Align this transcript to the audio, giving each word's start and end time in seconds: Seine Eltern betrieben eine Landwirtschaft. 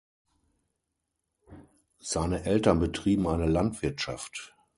Seine 1.99 2.41
Eltern 2.43 2.79
betrieben 2.79 3.27
eine 3.27 3.45
Landwirtschaft. 3.45 4.55